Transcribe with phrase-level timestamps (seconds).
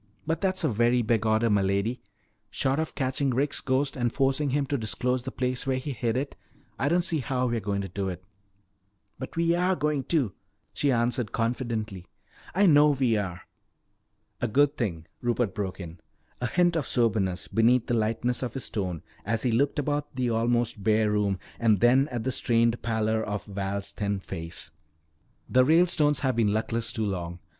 [0.25, 1.99] "But that's a very big order, m'lady.
[2.49, 6.17] Short of catching Rick's ghost and forcing him to disclose the place where he hid
[6.17, 6.35] it,
[6.79, 8.23] I don't see how we're going to do it."
[9.19, 10.33] "But we are going to,"
[10.73, 12.07] she answered confidently.
[12.55, 13.41] "I know we are!"
[14.41, 15.99] "A good thing," Rupert broke in,
[16.41, 20.31] a hint of soberness beneath the lightness of his tone as he looked about the
[20.31, 24.71] almost bare room and then at the strained pallor of Val's thin face.
[25.47, 27.37] "The Ralestones have been luckless too long.